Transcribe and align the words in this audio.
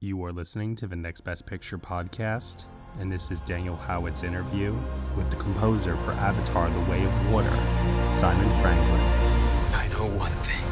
You 0.00 0.22
are 0.26 0.32
listening 0.32 0.76
to 0.76 0.86
the 0.86 0.94
Next 0.94 1.22
Best 1.22 1.46
Picture 1.46 1.78
podcast, 1.78 2.64
and 3.00 3.10
this 3.10 3.30
is 3.30 3.40
Daniel 3.40 3.76
Howat's 3.76 4.24
interview 4.24 4.76
with 5.16 5.30
the 5.30 5.36
composer 5.36 5.96
for 6.04 6.12
Avatar 6.12 6.68
The 6.68 6.80
Way 6.80 7.02
of 7.02 7.32
Water, 7.32 7.48
Simon 8.14 8.46
Franglen. 8.60 9.00
I 9.72 9.88
know 9.92 10.06
one 10.18 10.30
thing. 10.44 10.62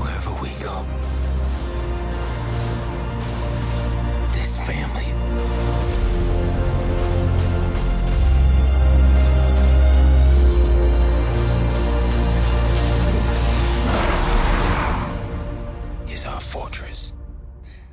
Wherever 0.00 0.30
we 0.40 0.50
go, 0.62 0.86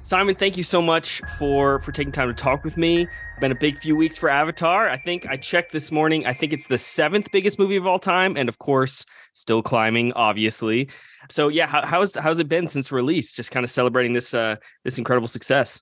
Simon, 0.10 0.34
thank 0.34 0.58
you 0.58 0.64
so 0.64 0.82
much 0.82 1.22
for 1.38 1.82
for 1.82 1.92
taking 1.92 2.12
time 2.12 2.30
to 2.30 2.34
talk 2.34 2.64
with 2.64 2.78
me. 2.78 3.08
Been 3.40 3.52
a 3.52 3.56
big 3.56 3.78
few 3.78 3.96
weeks 3.96 4.18
for 4.18 4.28
Avatar. 4.28 4.90
I 4.90 4.98
think 4.98 5.28
I 5.28 5.38
checked 5.38 5.72
this 5.72 5.92
morning. 5.92 6.26
I 6.26 6.34
think 6.34 6.52
it's 6.52 6.68
the 6.68 6.80
seventh 6.80 7.32
biggest 7.32 7.60
movie 7.60 7.76
of 7.76 7.86
all 7.86 8.00
time, 8.00 8.36
and 8.36 8.50
of 8.50 8.58
course, 8.58 9.06
still 9.34 9.62
climbing, 9.62 10.12
obviously. 10.14 10.90
So 11.30 11.48
yeah, 11.48 11.68
how, 11.68 11.86
how's 11.86 12.16
how's 12.16 12.40
it 12.40 12.50
been 12.50 12.68
since 12.68 12.92
release? 12.92 13.32
Just 13.32 13.52
kind 13.52 13.64
of 13.64 13.70
celebrating 13.70 14.14
this 14.14 14.34
uh 14.34 14.56
this 14.84 14.98
incredible 14.98 15.28
success. 15.28 15.80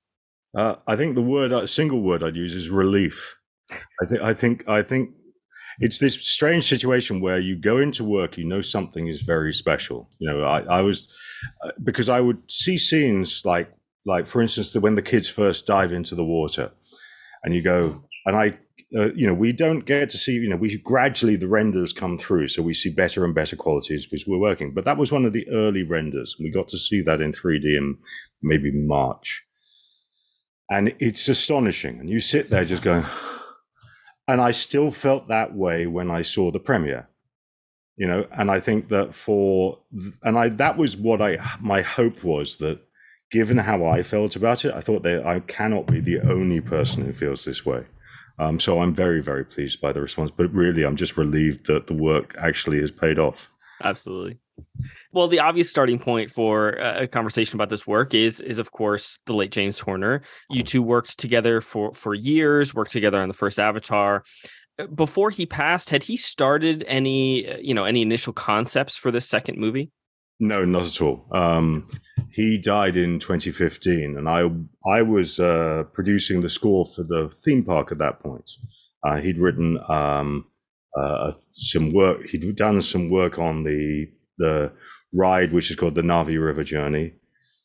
Uh, 0.53 0.75
I 0.87 0.97
think 0.97 1.15
the 1.15 1.21
word, 1.21 1.53
a 1.53 1.65
single 1.65 2.01
word 2.01 2.21
I'd 2.21 2.35
use 2.35 2.53
is 2.53 2.69
relief. 2.69 3.33
I 3.71 4.05
think, 4.07 4.21
I 4.21 4.33
think, 4.33 4.67
I 4.67 4.81
think 4.81 5.11
it's 5.79 5.99
this 5.99 6.15
strange 6.15 6.67
situation 6.67 7.21
where 7.21 7.39
you 7.39 7.55
go 7.55 7.77
into 7.77 8.03
work, 8.03 8.37
you 8.37 8.43
know 8.43 8.61
something 8.61 9.07
is 9.07 9.21
very 9.21 9.53
special. 9.53 10.09
You 10.19 10.29
know, 10.29 10.43
I, 10.43 10.63
I 10.63 10.81
was 10.81 11.07
uh, 11.63 11.71
because 11.81 12.09
I 12.09 12.19
would 12.19 12.41
see 12.49 12.77
scenes 12.77 13.43
like, 13.45 13.71
like 14.07 14.25
for 14.25 14.41
instance, 14.41 14.71
the, 14.71 14.79
when 14.79 14.95
the 14.95 15.01
kids 15.01 15.29
first 15.29 15.67
dive 15.67 15.91
into 15.91 16.15
the 16.15 16.25
water, 16.25 16.71
and 17.43 17.53
you 17.53 17.61
go, 17.61 18.03
and 18.25 18.35
I, 18.35 18.57
uh, 18.97 19.11
you 19.13 19.27
know, 19.27 19.33
we 19.33 19.51
don't 19.51 19.85
get 19.85 20.09
to 20.09 20.17
see, 20.17 20.33
you 20.33 20.49
know, 20.49 20.55
we 20.55 20.77
gradually 20.77 21.35
the 21.35 21.47
renders 21.47 21.93
come 21.93 22.17
through, 22.17 22.47
so 22.47 22.63
we 22.63 22.73
see 22.73 22.89
better 22.89 23.23
and 23.23 23.35
better 23.35 23.55
qualities 23.55 24.07
because 24.07 24.25
we're 24.25 24.39
working. 24.39 24.73
But 24.73 24.85
that 24.85 24.97
was 24.97 25.11
one 25.11 25.25
of 25.25 25.33
the 25.33 25.47
early 25.49 25.83
renders. 25.83 26.35
We 26.39 26.49
got 26.49 26.67
to 26.69 26.79
see 26.79 27.01
that 27.01 27.21
in 27.21 27.31
3D 27.31 27.77
in 27.77 27.97
maybe 28.41 28.71
March 28.71 29.43
and 30.69 30.93
it's 30.99 31.27
astonishing. 31.27 31.99
And 31.99 32.09
you 32.09 32.19
sit 32.19 32.49
there 32.49 32.65
just 32.65 32.83
going, 32.83 33.05
and 34.27 34.41
I 34.41 34.51
still 34.51 34.91
felt 34.91 35.27
that 35.27 35.55
way 35.55 35.87
when 35.87 36.11
I 36.11 36.21
saw 36.21 36.51
the 36.51 36.59
premiere, 36.59 37.07
you 37.95 38.07
know. 38.07 38.25
And 38.31 38.51
I 38.51 38.59
think 38.59 38.89
that 38.89 39.15
for, 39.15 39.79
and 40.23 40.37
I 40.37 40.49
that 40.49 40.77
was 40.77 40.97
what 40.97 41.21
I 41.21 41.37
my 41.59 41.81
hope 41.81 42.23
was 42.23 42.57
that, 42.57 42.81
given 43.31 43.57
how 43.57 43.85
I 43.85 44.03
felt 44.03 44.35
about 44.35 44.65
it, 44.65 44.73
I 44.73 44.81
thought 44.81 45.03
that 45.03 45.25
I 45.25 45.41
cannot 45.41 45.87
be 45.87 45.99
the 45.99 46.21
only 46.21 46.61
person 46.61 47.05
who 47.05 47.13
feels 47.13 47.45
this 47.45 47.65
way. 47.65 47.85
Um, 48.39 48.59
so 48.59 48.79
I'm 48.81 48.93
very 48.93 49.21
very 49.21 49.43
pleased 49.43 49.81
by 49.81 49.91
the 49.91 50.01
response, 50.01 50.31
but 50.31 50.53
really 50.53 50.83
I'm 50.83 50.95
just 50.95 51.17
relieved 51.17 51.67
that 51.67 51.87
the 51.87 51.93
work 51.93 52.35
actually 52.39 52.79
has 52.81 52.91
paid 52.91 53.19
off. 53.19 53.49
Absolutely. 53.83 54.39
Well, 55.11 55.27
the 55.27 55.39
obvious 55.39 55.69
starting 55.69 55.99
point 55.99 56.29
for 56.29 56.69
a 56.69 57.07
conversation 57.07 57.57
about 57.57 57.69
this 57.69 57.87
work 57.87 58.13
is 58.13 58.39
is 58.39 58.59
of 58.59 58.71
course 58.71 59.17
the 59.25 59.33
late 59.33 59.51
James 59.51 59.79
Horner. 59.79 60.21
You 60.49 60.63
two 60.63 60.83
worked 60.83 61.17
together 61.17 61.61
for 61.61 61.93
for 61.93 62.13
years, 62.13 62.75
worked 62.75 62.91
together 62.91 63.19
on 63.19 63.27
the 63.27 63.33
first 63.33 63.59
Avatar. 63.59 64.23
Before 64.93 65.31
he 65.31 65.47
passed, 65.47 65.89
had 65.89 66.03
he 66.03 66.17
started 66.17 66.83
any 66.87 67.59
you 67.61 67.73
know 67.73 67.85
any 67.85 68.01
initial 68.01 68.33
concepts 68.33 68.95
for 68.95 69.09
this 69.09 69.27
second 69.27 69.57
movie? 69.57 69.91
No, 70.39 70.65
not 70.65 70.85
at 70.85 71.01
all. 71.01 71.25
Um, 71.31 71.87
he 72.31 72.57
died 72.57 72.95
in 72.95 73.19
2015, 73.19 74.17
and 74.17 74.29
I 74.29 74.49
I 74.87 75.01
was 75.01 75.39
uh, 75.39 75.85
producing 75.93 76.41
the 76.41 76.49
score 76.49 76.85
for 76.85 77.03
the 77.03 77.29
theme 77.29 77.63
park 77.63 77.91
at 77.91 77.97
that 77.97 78.19
point. 78.19 78.51
Uh, 79.03 79.17
he'd 79.17 79.37
written 79.39 79.79
um, 79.89 80.45
uh, 80.95 81.31
some 81.51 81.91
work. 81.91 82.23
He'd 82.25 82.55
done 82.55 82.81
some 82.81 83.09
work 83.09 83.39
on 83.39 83.63
the 83.63 84.11
the 84.37 84.71
ride, 85.13 85.51
which 85.51 85.71
is 85.71 85.75
called 85.75 85.95
the 85.95 86.01
Na'vi 86.01 86.43
River 86.43 86.63
Journey. 86.63 87.13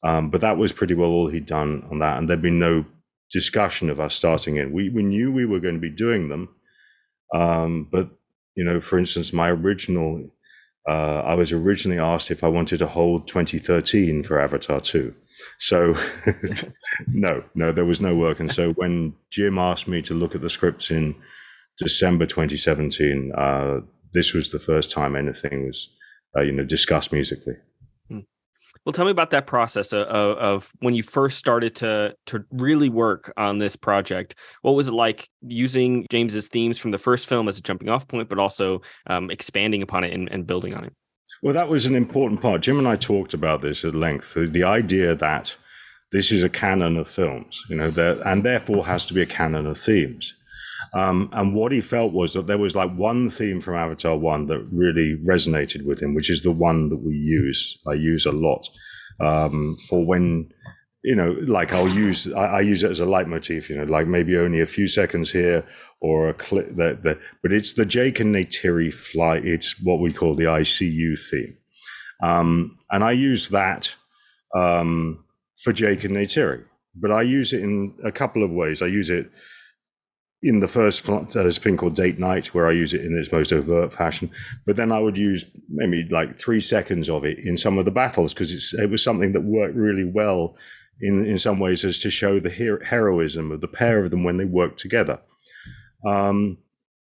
Um, 0.02 0.30
but 0.30 0.40
that 0.40 0.56
was 0.56 0.72
pretty 0.72 0.94
well 0.94 1.10
all 1.10 1.28
he'd 1.28 1.46
done 1.46 1.84
on 1.90 1.98
that, 1.98 2.18
and 2.18 2.28
there'd 2.28 2.42
been 2.42 2.58
no 2.58 2.86
discussion 3.30 3.88
of 3.90 4.00
us 4.00 4.14
starting 4.14 4.56
in. 4.56 4.72
We 4.72 4.88
we 4.88 5.02
knew 5.02 5.30
we 5.30 5.46
were 5.46 5.60
going 5.60 5.74
to 5.74 5.80
be 5.80 5.90
doing 5.90 6.28
them, 6.28 6.48
um, 7.34 7.88
but 7.90 8.10
you 8.54 8.64
know, 8.64 8.80
for 8.80 8.98
instance, 8.98 9.32
my 9.32 9.50
original, 9.50 10.28
uh, 10.88 11.20
I 11.20 11.34
was 11.34 11.52
originally 11.52 12.00
asked 12.00 12.30
if 12.30 12.42
I 12.42 12.48
wanted 12.48 12.78
to 12.78 12.86
hold 12.86 13.28
2013 13.28 14.22
for 14.22 14.40
Avatar 14.40 14.80
2. 14.80 15.14
So 15.58 15.94
no, 17.06 17.44
no, 17.54 17.72
there 17.72 17.84
was 17.84 18.00
no 18.00 18.16
work. 18.16 18.40
And 18.40 18.52
so 18.52 18.72
when 18.72 19.14
Jim 19.30 19.58
asked 19.58 19.86
me 19.86 20.02
to 20.02 20.14
look 20.14 20.34
at 20.34 20.40
the 20.40 20.50
scripts 20.50 20.90
in 20.90 21.14
December 21.78 22.26
2017, 22.26 23.32
uh, 23.36 23.80
this 24.12 24.34
was 24.34 24.50
the 24.50 24.58
first 24.58 24.90
time 24.90 25.16
anything 25.16 25.66
was 25.66 25.88
uh, 26.36 26.40
you 26.42 26.52
know 26.52 26.64
discuss 26.64 27.12
musically. 27.12 27.54
Well, 28.84 28.92
tell 28.92 29.04
me 29.04 29.12
about 29.12 29.30
that 29.30 29.46
process 29.46 29.92
of, 29.92 30.06
of, 30.08 30.72
when 30.80 30.94
you 30.94 31.04
first 31.04 31.38
started 31.38 31.76
to 31.76 32.16
to 32.26 32.44
really 32.50 32.88
work 32.88 33.32
on 33.36 33.58
this 33.58 33.76
project. 33.76 34.34
What 34.62 34.72
was 34.72 34.88
it 34.88 34.92
like 34.92 35.28
using 35.40 36.06
James's 36.10 36.48
themes 36.48 36.78
from 36.78 36.90
the 36.90 36.98
first 36.98 37.28
film 37.28 37.46
as 37.46 37.58
a 37.58 37.62
jumping 37.62 37.88
off 37.88 38.08
point, 38.08 38.28
but 38.28 38.38
also 38.38 38.82
um, 39.06 39.30
expanding 39.30 39.82
upon 39.82 40.02
it 40.02 40.12
and, 40.12 40.28
and, 40.32 40.46
building 40.46 40.74
on 40.74 40.84
it? 40.84 40.92
Well, 41.42 41.54
that 41.54 41.68
was 41.68 41.86
an 41.86 41.94
important 41.94 42.40
part. 42.40 42.62
Jim 42.62 42.78
and 42.78 42.88
I 42.88 42.96
talked 42.96 43.34
about 43.34 43.62
this 43.62 43.84
at 43.84 43.94
length. 43.94 44.34
The 44.34 44.64
idea 44.64 45.14
that 45.14 45.56
this 46.10 46.32
is 46.32 46.42
a 46.42 46.48
canon 46.48 46.96
of 46.96 47.08
films, 47.08 47.62
you 47.68 47.76
know, 47.76 47.92
and 48.26 48.44
therefore 48.44 48.84
has 48.84 49.06
to 49.06 49.14
be 49.14 49.22
a 49.22 49.26
canon 49.26 49.66
of 49.66 49.78
themes. 49.78 50.34
Um, 50.94 51.30
and 51.32 51.54
what 51.54 51.72
he 51.72 51.80
felt 51.80 52.12
was 52.12 52.34
that 52.34 52.46
there 52.46 52.58
was 52.58 52.76
like 52.76 52.92
one 52.94 53.30
theme 53.30 53.60
from 53.60 53.76
Avatar 53.76 54.16
1 54.16 54.46
that 54.46 54.60
really 54.70 55.18
resonated 55.26 55.86
with 55.86 56.02
him, 56.02 56.14
which 56.14 56.28
is 56.28 56.42
the 56.42 56.52
one 56.52 56.90
that 56.90 56.98
we 56.98 57.14
use. 57.14 57.78
I 57.88 57.94
use 57.94 58.26
a 58.26 58.32
lot 58.32 58.68
um, 59.20 59.76
for 59.88 60.04
when, 60.04 60.52
you 61.02 61.14
know, 61.14 61.32
like 61.46 61.72
I'll 61.72 61.88
use, 61.88 62.30
I, 62.32 62.44
I, 62.44 62.60
use 62.60 62.82
it 62.82 62.90
as 62.90 63.00
a 63.00 63.06
leitmotif, 63.06 63.70
you 63.70 63.76
know, 63.76 63.84
like 63.84 64.06
maybe 64.06 64.36
only 64.36 64.60
a 64.60 64.66
few 64.66 64.86
seconds 64.86 65.30
here 65.30 65.64
or 66.00 66.28
a 66.28 66.34
clip 66.34 66.76
that, 66.76 67.02
that 67.04 67.18
but 67.42 67.52
it's 67.52 67.72
the 67.72 67.86
Jake 67.86 68.20
and 68.20 68.34
Neytiri 68.34 68.92
flight. 68.92 69.46
It's 69.46 69.80
what 69.80 70.00
we 70.00 70.12
call 70.12 70.34
the 70.34 70.44
ICU 70.44 71.18
theme. 71.30 71.56
Um, 72.22 72.76
and 72.90 73.02
I 73.02 73.12
use 73.12 73.48
that 73.48 73.94
um, 74.54 75.24
for 75.56 75.72
Jake 75.72 76.04
and 76.04 76.14
Neytiri, 76.14 76.64
but 76.94 77.10
I 77.10 77.22
use 77.22 77.54
it 77.54 77.62
in 77.62 77.94
a 78.04 78.12
couple 78.12 78.44
of 78.44 78.50
ways. 78.50 78.82
I 78.82 78.86
use 78.86 79.08
it 79.08 79.30
in 80.42 80.60
the 80.60 80.68
first 80.68 81.08
uh, 81.08 81.24
there's 81.30 81.58
a 81.58 81.60
thing 81.60 81.76
called 81.76 81.94
date 81.94 82.18
night 82.18 82.48
where 82.48 82.66
I 82.66 82.72
use 82.72 82.92
it 82.92 83.04
in 83.04 83.16
its 83.16 83.30
most 83.30 83.52
overt 83.52 83.92
fashion, 83.92 84.30
but 84.66 84.76
then 84.76 84.90
I 84.90 84.98
would 84.98 85.16
use 85.16 85.44
maybe 85.68 86.08
like 86.08 86.38
three 86.38 86.60
seconds 86.60 87.08
of 87.08 87.24
it 87.24 87.38
in 87.38 87.56
some 87.56 87.78
of 87.78 87.84
the 87.84 87.90
battles 87.90 88.34
because 88.34 88.74
it 88.74 88.90
was 88.90 89.02
something 89.02 89.32
that 89.32 89.42
worked 89.42 89.76
really 89.76 90.04
well 90.04 90.56
in 91.00 91.24
in 91.24 91.38
some 91.38 91.60
ways 91.60 91.84
as 91.84 91.98
to 91.98 92.10
show 92.10 92.40
the 92.40 92.50
her- 92.50 92.82
heroism 92.84 93.52
of 93.52 93.60
the 93.60 93.68
pair 93.68 94.00
of 94.00 94.10
them 94.10 94.24
when 94.24 94.36
they 94.36 94.44
worked 94.44 94.80
together. 94.80 95.20
Um, 96.06 96.58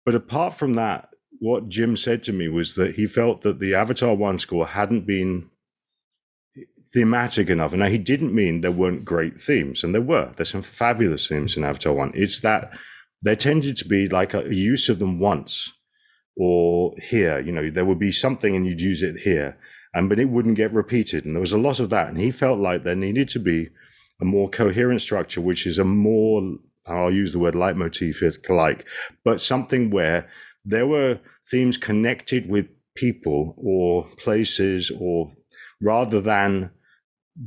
but 0.06 0.16
apart 0.16 0.54
from 0.54 0.74
that, 0.74 1.10
what 1.39 1.69
Jim 1.69 1.95
said 1.95 2.24
to 2.24 2.33
me 2.33 2.50
was 2.50 2.75
that 2.75 2.95
he 2.95 3.07
felt 3.07 3.42
that 3.42 3.60
the 3.60 3.75
Avatar 3.75 4.13
One 4.13 4.39
score 4.39 4.68
hadn't 4.68 5.06
been 5.06 5.50
thematic 6.94 7.50
enough. 7.50 7.72
And 7.72 7.80
now 7.80 7.88
he 7.88 7.98
didn't 7.98 8.36
mean 8.36 8.62
there 8.62 8.72
weren't 8.72 9.06
great 9.06 9.39
themes, 9.39 9.83
and 9.83 9.94
there 9.94 10.01
were. 10.01 10.33
There's 10.36 10.51
some 10.51 10.62
fabulous 10.62 11.28
themes 11.28 11.56
in 11.56 11.63
Avatar 11.63 11.94
1. 11.94 12.12
It's 12.16 12.39
that 12.42 12.78
there 13.21 13.35
tended 13.35 13.77
to 13.77 13.88
be 13.88 14.07
like 14.07 14.33
a, 14.33 14.41
a 14.45 14.53
use 14.53 14.89
of 14.89 15.00
them 15.00 15.19
once 15.19 15.71
or 16.38 16.94
here, 16.97 17.39
you 17.39 17.51
know, 17.51 17.69
there 17.69 17.85
would 17.85 18.00
be 18.00 18.12
something 18.12 18.56
and 18.56 18.65
you'd 18.65 18.81
use 18.81 19.01
it 19.01 19.18
here, 19.18 19.57
and 19.94 20.09
but 20.09 20.19
it 20.19 20.29
wouldn't 20.29 20.56
get 20.56 20.73
repeated. 20.73 21.25
And 21.25 21.35
there 21.35 21.41
was 21.41 21.51
a 21.51 21.57
lot 21.57 21.79
of 21.79 21.89
that. 21.89 22.07
And 22.07 22.18
he 22.18 22.31
felt 22.31 22.59
like 22.59 22.83
there 22.83 22.95
needed 22.95 23.29
to 23.29 23.39
be 23.39 23.69
a 24.21 24.25
more 24.25 24.50
coherent 24.50 25.01
structure, 25.01 25.41
which 25.41 25.65
is 25.65 25.77
a 25.77 25.83
more, 25.83 26.41
I'll 26.85 27.12
use 27.12 27.33
the 27.33 27.39
word 27.39 27.56
leitmotif 27.56 28.23
if 28.23 28.50
like, 28.50 28.88
but 29.23 29.41
something 29.41 29.89
where 29.89 30.29
there 30.63 30.88
were 30.88 31.19
themes 31.50 31.77
connected 31.77 32.47
with 32.47 32.68
people 32.95 33.56
or 33.57 34.07
places 34.18 34.91
or 35.00 35.31
rather 35.81 36.21
than 36.21 36.71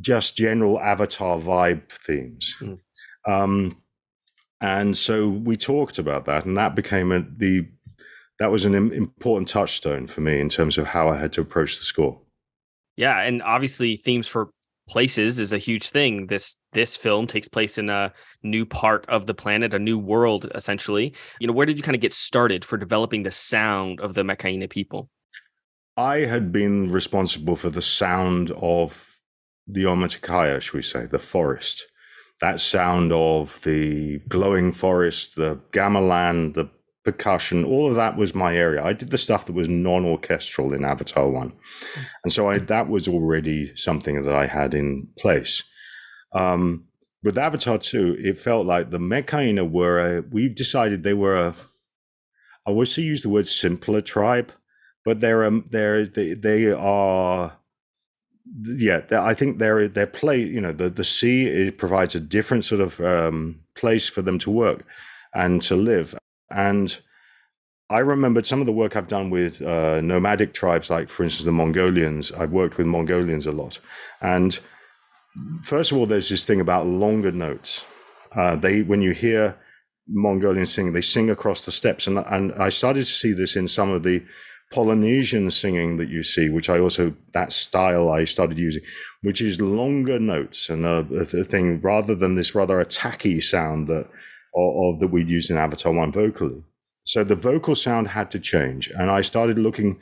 just 0.00 0.36
general 0.36 0.80
avatar 0.80 1.38
vibe 1.38 1.88
themes. 1.90 2.54
Mm. 2.60 2.78
Um, 3.26 3.82
and 4.64 4.96
so 4.96 5.28
we 5.28 5.56
talked 5.56 5.98
about 5.98 6.24
that, 6.24 6.46
and 6.46 6.56
that 6.56 6.74
became 6.74 7.12
a, 7.12 7.20
the 7.20 7.68
that 8.38 8.50
was 8.50 8.64
an 8.64 8.74
important 8.74 9.48
touchstone 9.48 10.06
for 10.06 10.22
me 10.22 10.40
in 10.40 10.48
terms 10.48 10.78
of 10.78 10.86
how 10.86 11.08
I 11.08 11.16
had 11.16 11.32
to 11.34 11.40
approach 11.40 11.78
the 11.78 11.84
score. 11.84 12.20
Yeah, 12.96 13.20
and 13.20 13.42
obviously 13.42 13.96
themes 13.96 14.26
for 14.26 14.50
places 14.88 15.38
is 15.38 15.52
a 15.52 15.58
huge 15.58 15.90
thing. 15.90 16.26
This 16.28 16.56
this 16.72 16.96
film 16.96 17.26
takes 17.26 17.46
place 17.46 17.78
in 17.78 17.90
a 17.90 18.12
new 18.42 18.64
part 18.64 19.06
of 19.08 19.26
the 19.26 19.34
planet, 19.34 19.74
a 19.74 19.78
new 19.78 19.98
world 19.98 20.50
essentially. 20.54 21.14
You 21.40 21.46
know, 21.46 21.52
where 21.52 21.66
did 21.66 21.76
you 21.76 21.82
kind 21.82 21.94
of 21.94 22.00
get 22.00 22.12
started 22.12 22.64
for 22.64 22.76
developing 22.76 23.22
the 23.22 23.30
sound 23.30 24.00
of 24.00 24.14
the 24.14 24.22
Metkayina 24.22 24.70
people? 24.70 25.10
I 25.96 26.20
had 26.20 26.50
been 26.52 26.90
responsible 26.90 27.54
for 27.54 27.70
the 27.70 27.82
sound 27.82 28.50
of 28.52 29.14
the 29.66 29.84
Omaticaya, 29.84 30.60
should 30.60 30.74
we 30.74 30.82
say, 30.82 31.06
the 31.06 31.18
forest. 31.18 31.86
That 32.40 32.60
sound 32.60 33.12
of 33.12 33.60
the 33.62 34.18
glowing 34.28 34.72
forest, 34.72 35.36
the 35.36 35.60
gamelan, 35.70 36.54
the 36.54 36.68
percussion, 37.04 37.64
all 37.64 37.86
of 37.86 37.94
that 37.94 38.16
was 38.16 38.34
my 38.34 38.56
area. 38.56 38.82
I 38.82 38.92
did 38.92 39.10
the 39.10 39.18
stuff 39.18 39.46
that 39.46 39.52
was 39.52 39.68
non-orchestral 39.68 40.72
in 40.72 40.84
Avatar 40.84 41.28
One, 41.28 41.52
and 42.24 42.32
so 42.32 42.48
I, 42.48 42.58
that 42.58 42.88
was 42.88 43.06
already 43.06 43.74
something 43.76 44.22
that 44.22 44.34
I 44.34 44.46
had 44.46 44.74
in 44.74 45.08
place. 45.18 45.62
Um, 46.32 46.86
with 47.22 47.38
Avatar 47.38 47.78
Two, 47.78 48.16
it 48.18 48.36
felt 48.36 48.66
like 48.66 48.90
the 48.90 48.98
Metkayina 48.98 49.70
were 49.70 49.98
a, 50.00 50.20
we 50.22 50.48
decided 50.48 51.02
they 51.02 51.14
were 51.14 51.36
a. 51.36 51.54
I 52.66 52.70
wish 52.70 52.94
to 52.94 53.02
use 53.02 53.22
the 53.22 53.28
word 53.28 53.46
simpler 53.46 54.00
tribe, 54.00 54.50
but 55.04 55.20
they're 55.20 55.44
um, 55.44 55.64
they're 55.70 56.06
they, 56.06 56.34
they 56.34 56.72
are 56.72 57.56
yeah, 58.62 59.02
I 59.10 59.34
think 59.34 59.58
they're 59.58 59.88
they're 59.88 60.06
play. 60.06 60.40
You 60.40 60.60
know, 60.60 60.72
the 60.72 60.90
the 60.90 61.04
sea 61.04 61.46
it 61.46 61.78
provides 61.78 62.14
a 62.14 62.20
different 62.20 62.64
sort 62.64 62.80
of 62.80 63.00
um, 63.00 63.60
place 63.74 64.08
for 64.08 64.22
them 64.22 64.38
to 64.40 64.50
work 64.50 64.84
and 65.34 65.62
to 65.62 65.76
live. 65.76 66.14
And 66.50 67.00
I 67.90 67.98
remembered 67.98 68.46
some 68.46 68.60
of 68.60 68.66
the 68.66 68.72
work 68.72 68.96
I've 68.96 69.08
done 69.08 69.30
with 69.30 69.60
uh, 69.60 70.00
nomadic 70.00 70.54
tribes, 70.54 70.90
like, 70.90 71.08
for 71.08 71.22
instance, 71.22 71.44
the 71.44 71.52
Mongolians. 71.52 72.32
I've 72.32 72.50
worked 72.50 72.78
with 72.78 72.86
Mongolians 72.86 73.46
a 73.46 73.52
lot. 73.52 73.78
And 74.20 74.58
first 75.62 75.92
of 75.92 75.98
all, 75.98 76.06
there's 76.06 76.28
this 76.28 76.44
thing 76.44 76.60
about 76.60 76.86
longer 76.86 77.32
notes. 77.32 77.84
Uh, 78.32 78.56
they, 78.56 78.82
when 78.82 79.02
you 79.02 79.12
hear 79.12 79.56
Mongolians 80.08 80.72
sing, 80.72 80.92
they 80.92 81.02
sing 81.02 81.30
across 81.30 81.60
the 81.60 81.72
steps. 81.72 82.06
And, 82.06 82.18
and 82.18 82.52
I 82.54 82.70
started 82.70 83.04
to 83.04 83.12
see 83.12 83.32
this 83.32 83.54
in 83.54 83.68
some 83.68 83.90
of 83.90 84.02
the 84.02 84.24
Polynesian 84.74 85.50
singing 85.50 85.96
that 85.98 86.08
you 86.08 86.22
see, 86.22 86.48
which 86.50 86.68
I 86.68 86.78
also, 86.80 87.14
that 87.32 87.52
style 87.52 88.10
I 88.10 88.24
started 88.24 88.58
using, 88.58 88.82
which 89.22 89.40
is 89.40 89.60
longer 89.60 90.18
notes 90.18 90.68
and 90.68 90.84
a, 90.84 90.98
a 91.20 91.44
thing 91.44 91.80
rather 91.80 92.14
than 92.16 92.34
this 92.34 92.54
rather 92.54 92.84
attacky 92.84 93.42
sound 93.42 93.86
that 93.86 94.06
of, 94.56 94.98
that 95.00 95.12
we'd 95.12 95.30
used 95.30 95.50
in 95.50 95.56
Avatar 95.56 95.92
One 95.92 96.12
vocally. 96.12 96.62
So 97.04 97.22
the 97.22 97.36
vocal 97.36 97.74
sound 97.74 98.08
had 98.08 98.30
to 98.32 98.40
change, 98.40 98.88
and 98.88 99.10
I 99.10 99.20
started 99.22 99.58
looking. 99.58 100.00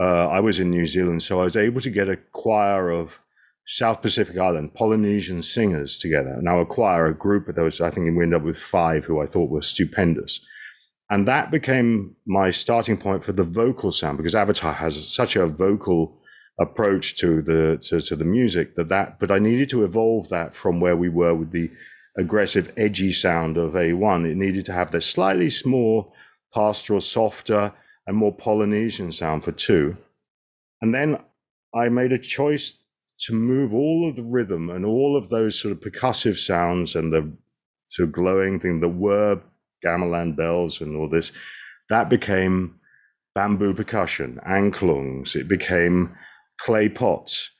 Uh, 0.00 0.28
I 0.28 0.40
was 0.40 0.58
in 0.58 0.70
New 0.70 0.86
Zealand, 0.86 1.22
so 1.22 1.40
I 1.40 1.44
was 1.44 1.56
able 1.56 1.80
to 1.82 1.90
get 1.90 2.08
a 2.08 2.16
choir 2.32 2.90
of 2.90 3.20
South 3.66 4.00
Pacific 4.02 4.38
Island 4.38 4.74
Polynesian 4.74 5.42
singers 5.42 5.98
together. 5.98 6.38
Now 6.40 6.58
a 6.60 6.66
choir, 6.66 7.06
a 7.06 7.14
group 7.14 7.48
of 7.48 7.54
those, 7.54 7.80
I 7.80 7.90
think 7.90 8.06
we 8.16 8.24
ended 8.24 8.40
up 8.40 8.46
with 8.46 8.58
five 8.58 9.04
who 9.04 9.20
I 9.22 9.26
thought 9.26 9.50
were 9.50 9.62
stupendous. 9.62 10.40
And 11.10 11.26
that 11.26 11.50
became 11.50 12.14
my 12.24 12.50
starting 12.50 12.96
point 12.96 13.24
for 13.24 13.32
the 13.32 13.42
vocal 13.42 13.90
sound 13.90 14.16
because 14.16 14.34
Avatar 14.34 14.72
has 14.72 15.12
such 15.12 15.34
a 15.34 15.46
vocal 15.46 16.16
approach 16.60 17.16
to 17.16 17.42
the 17.42 17.78
to, 17.82 18.00
to 18.00 18.14
the 18.14 18.24
music 18.24 18.76
that 18.76 18.88
that 18.88 19.18
but 19.18 19.30
I 19.30 19.38
needed 19.38 19.70
to 19.70 19.82
evolve 19.82 20.28
that 20.28 20.54
from 20.54 20.78
where 20.78 20.96
we 20.96 21.08
were 21.08 21.34
with 21.34 21.50
the 21.50 21.70
aggressive, 22.16 22.72
edgy 22.76 23.12
sound 23.12 23.56
of 23.56 23.72
A1. 23.72 24.30
It 24.30 24.36
needed 24.36 24.64
to 24.66 24.72
have 24.72 24.90
the 24.90 25.00
slightly 25.00 25.50
more 25.64 26.12
pastoral, 26.52 27.00
softer, 27.00 27.72
and 28.06 28.16
more 28.16 28.34
Polynesian 28.34 29.12
sound 29.12 29.44
for 29.44 29.52
two. 29.52 29.96
And 30.82 30.94
then 30.94 31.18
I 31.74 31.88
made 31.88 32.12
a 32.12 32.18
choice 32.18 32.78
to 33.26 33.34
move 33.34 33.72
all 33.74 34.08
of 34.08 34.16
the 34.16 34.22
rhythm 34.22 34.70
and 34.70 34.84
all 34.84 35.16
of 35.16 35.28
those 35.28 35.60
sort 35.60 35.72
of 35.72 35.80
percussive 35.80 36.36
sounds 36.36 36.96
and 36.96 37.12
the 37.12 37.30
sort 37.86 38.08
of 38.08 38.12
glowing 38.12 38.58
thing 38.58 38.80
that 38.80 38.88
were 38.88 39.40
gamelan 39.84 40.36
bells 40.36 40.80
and 40.80 40.96
all 40.96 41.08
this. 41.08 41.32
That 41.88 42.08
became 42.08 42.80
bamboo 43.34 43.74
percussion, 43.74 44.40
angklungs. 44.46 45.36
It 45.36 45.48
became 45.48 46.14
clay 46.60 46.88
pots. 46.88 47.50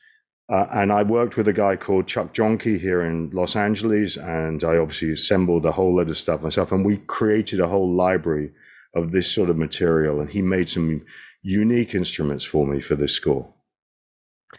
Uh, 0.49 0.67
and 0.73 0.93
I 0.93 1.05
worked 1.05 1.37
with 1.37 1.47
a 1.47 1.53
guy 1.53 1.77
called 1.77 2.09
Chuck 2.09 2.33
Jonkey 2.35 2.77
here 2.77 3.03
in 3.03 3.31
Los 3.31 3.55
Angeles, 3.55 4.17
and 4.17 4.65
I 4.65 4.79
obviously 4.79 5.13
assembled 5.13 5.65
a 5.65 5.71
whole 5.71 5.95
lot 5.97 6.11
of 6.11 6.19
stuff 6.19 6.43
myself. 6.43 6.73
And 6.73 6.85
we 6.85 6.97
created 6.97 7.61
a 7.61 7.69
whole 7.69 7.93
library 7.93 8.51
of 8.97 9.13
this 9.13 9.33
sort 9.33 9.49
of 9.49 9.57
material, 9.57 10.21
and 10.21 10.29
he 10.29 10.43
made 10.43 10.69
some 10.69 11.03
unique 11.43 11.95
instruments 11.95 12.45
for 12.45 12.67
me 12.67 12.81
for 12.81 12.97
this 12.97 13.13
score. 13.13 13.55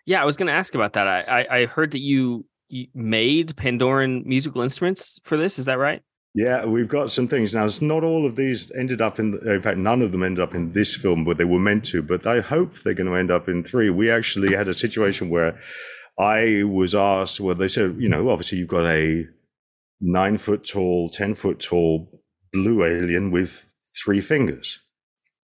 Yeah, 0.06 0.22
I 0.22 0.26
was 0.26 0.38
going 0.38 0.48
to 0.48 0.54
ask 0.54 0.74
about 0.76 0.94
that. 0.94 1.08
I, 1.08 1.22
I, 1.22 1.58
I 1.58 1.66
heard 1.66 1.92
that 1.92 2.00
you, 2.00 2.46
you 2.70 2.88
made 2.94 3.58
Pandoran 3.58 4.26
musical 4.26 4.62
instruments 4.62 5.20
for 5.24 5.36
this. 5.36 5.60
Is 5.60 5.66
that 5.66 5.78
right? 5.78 6.02
Yeah, 6.34 6.66
we've 6.66 6.88
got 6.88 7.12
some 7.12 7.28
things 7.28 7.54
now. 7.54 7.66
It's 7.66 7.82
not 7.82 8.06
all 8.06 8.26
of 8.26 8.38
these 8.38 8.72
ended 8.72 9.02
up 9.02 9.20
in. 9.20 9.38
In 9.46 9.62
fact, 9.62 9.78
none 9.78 10.02
of 10.02 10.14
them 10.14 10.24
ended 10.24 10.42
up 10.42 10.56
in 10.56 10.72
this 10.72 10.96
film, 10.96 11.26
but 11.26 11.38
they 11.38 11.44
were 11.44 11.60
meant 11.60 11.84
to. 11.86 12.02
But 12.02 12.26
I 12.26 12.40
hope 12.40 12.80
they're 12.80 12.94
going 12.94 13.10
to 13.10 13.18
end 13.18 13.32
up 13.32 13.50
in 13.50 13.64
three. 13.64 13.90
We 13.90 14.10
actually 14.10 14.56
had 14.56 14.70
a 14.70 14.74
situation 14.74 15.30
where 15.30 15.60
I 16.18 16.64
was 16.64 16.96
asked. 16.96 17.42
Well, 17.42 17.56
they 17.56 17.68
said, 17.68 17.98
you 18.00 18.08
know, 18.08 18.30
obviously 18.30 18.60
you've 18.60 18.70
got 18.70 18.86
a 18.86 19.28
nine 20.00 20.38
foot 20.38 20.66
tall, 20.66 21.10
ten 21.10 21.34
foot 21.34 21.60
tall 21.60 22.22
blue 22.54 22.86
alien 22.86 23.32
with 23.32 23.74
three 24.02 24.22
fingers, 24.22 24.80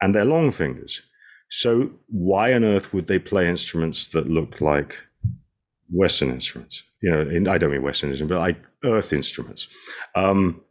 and 0.01 0.15
they're 0.15 0.25
long 0.25 0.51
fingers. 0.51 1.01
So 1.49 1.91
why 2.07 2.53
on 2.53 2.63
earth 2.63 2.93
would 2.93 3.07
they 3.07 3.19
play 3.19 3.49
instruments 3.49 4.07
that 4.07 4.29
look 4.29 4.61
like 4.61 4.97
Western 5.89 6.29
instruments? 6.29 6.83
You 7.01 7.11
know, 7.11 7.21
in, 7.21 7.47
I 7.47 7.57
don't 7.57 7.71
mean 7.71 7.83
Western 7.83 8.09
instruments, 8.09 8.33
but 8.35 8.39
like 8.39 8.57
Earth 8.83 9.11
instruments. 9.11 9.67
Um, 10.15 10.61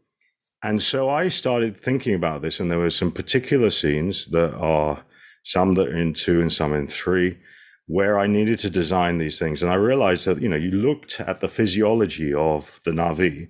and 0.66 0.82
so 0.82 1.08
I 1.08 1.28
started 1.28 1.80
thinking 1.80 2.14
about 2.14 2.42
this, 2.42 2.58
and 2.58 2.68
there 2.68 2.80
were 2.80 2.90
some 2.90 3.12
particular 3.12 3.70
scenes 3.70 4.26
that 4.26 4.52
are 4.56 5.04
some 5.44 5.74
that 5.74 5.88
are 5.88 5.96
in 5.96 6.12
two 6.12 6.40
and 6.40 6.52
some 6.52 6.74
in 6.74 6.88
three, 6.88 7.38
where 7.86 8.18
I 8.18 8.26
needed 8.26 8.58
to 8.60 8.70
design 8.70 9.18
these 9.18 9.38
things. 9.38 9.62
And 9.62 9.70
I 9.70 9.76
realized 9.76 10.26
that, 10.26 10.42
you 10.42 10.48
know, 10.48 10.56
you 10.56 10.72
looked 10.72 11.20
at 11.20 11.40
the 11.40 11.48
physiology 11.48 12.34
of 12.34 12.80
the 12.84 12.90
Na'vi, 12.90 13.48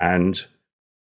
and 0.00 0.44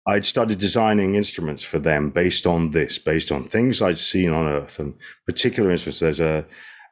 I'd 0.05 0.25
started 0.25 0.59
designing 0.59 1.15
instruments 1.15 1.63
for 1.63 1.79
them 1.79 2.09
based 2.09 2.45
on 2.45 2.71
this, 2.71 2.97
based 2.97 3.31
on 3.31 3.45
things 3.45 3.81
I'd 3.81 3.97
seen 3.97 4.31
on 4.31 4.47
Earth 4.47 4.77
and 4.77 4.93
particular 5.25 5.71
instruments. 5.71 6.01
There's 6.01 6.19
a, 6.19 6.45